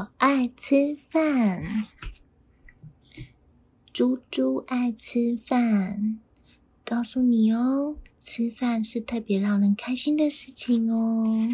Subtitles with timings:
[0.00, 1.62] 我爱吃饭。
[3.92, 6.18] 猪猪爱吃饭。
[6.86, 11.48] 告诉你哦吃饭是特别让人开心的事情哦。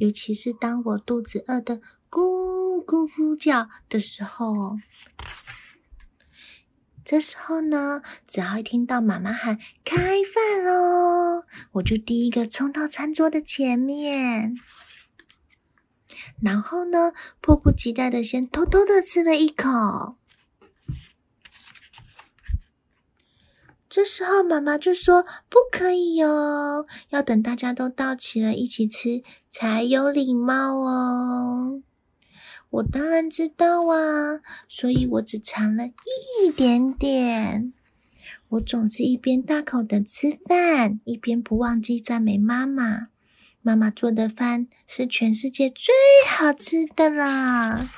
[0.00, 1.76] 尤其是当我肚子饿的
[2.10, 4.76] 咕咕咕叫的时候。
[7.04, 14.56] 这时候呢只要一听到妈妈喊开饭喽我就第一个冲到餐桌的前面。
[16.42, 20.16] 然后呢，迫不及待的先偷偷的吃了一口。
[23.88, 31.82] 这时候妈妈就说：“不可以哦，要等大家都到齐了一起吃才有礼貌哦。”
[32.70, 37.72] 我当然知道啊，所以我只尝了一点点。
[38.50, 43.08] 我总是一边大口的吃饭，一边不忘记赞美妈妈。
[43.62, 45.94] 妈妈做的饭是全世界最
[46.26, 47.90] 好吃的啦！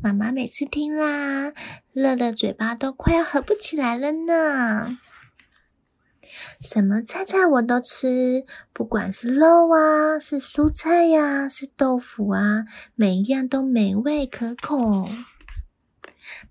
[0.00, 1.52] 妈妈每次听啦，
[1.92, 4.98] 乐乐嘴巴都快要合不起来了呢。
[6.60, 15.08] 什么菜菜我都吃，不管是肉啊，是蔬菜呀、啊，是豆腐啊，每一样都美味可口。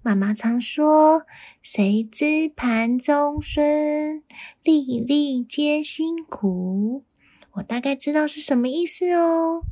[0.01, 1.25] 妈妈常说
[1.63, 4.21] ：“谁知盘中飧，
[4.61, 7.05] 粒粒皆辛苦。”
[7.53, 9.63] 我大概知道是什么意思哦，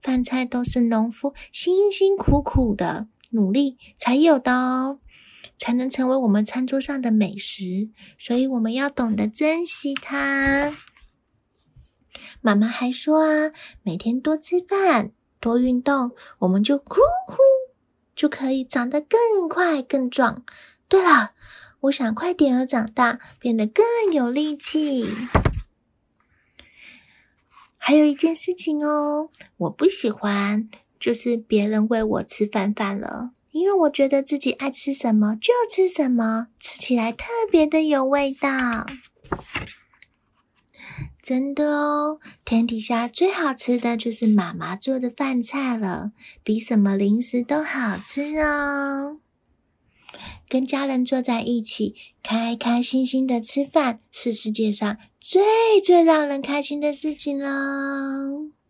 [0.00, 4.98] 饭菜都是农夫辛辛苦苦的努力才有的哦，
[5.56, 10.76] 才能成为我们餐桌上的美食，所以我们要懂得珍惜它。
[12.42, 13.52] 妈妈还说啊，
[13.82, 16.96] 每天多吃饭，多运动，我们就呼
[17.26, 17.36] 呼
[18.14, 20.44] 就可以长得更快更壮。
[20.86, 21.30] 对了，
[21.80, 25.08] 我想快点儿长大，变得更有力气。
[27.84, 30.70] 还有一件事情哦，我不喜欢，
[31.00, 38.86] 就是别人喂我吃饭饭了，因为我觉得自己爱吃什么就吃什么，吃起来特别的有味道。
[41.20, 46.12] 真的哦，天底下最好吃的就是妈妈做的饭菜了，
[46.44, 49.18] 比什么零食都好吃哦。
[50.48, 55.40] 跟家人坐在一起，开开心心的吃饭，是世界上最
[55.80, 58.61] 最让人开心的事情喽。